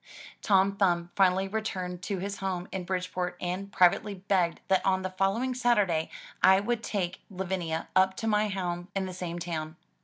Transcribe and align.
Tom 0.41 0.77
Thumb 0.77 1.11
finally 1.15 1.47
returned 1.47 2.01
to 2.01 2.17
his 2.17 2.37
home 2.37 2.67
in 2.71 2.85
Bridgeport 2.85 3.37
and 3.39 3.71
privately 3.71 4.15
begged 4.15 4.59
that 4.67 4.83
on 4.83 5.03
the 5.03 5.11
following 5.11 5.53
Saturday 5.53 6.09
I 6.41 6.59
would 6.59 6.81
take 6.81 7.21
Lavinia 7.29 7.87
up 7.95 8.15
to 8.17 8.27
my 8.27 8.47
home 8.47 8.87
in 8.95 9.05
the 9.05 9.13
same 9.13 9.37
town. 9.37 9.75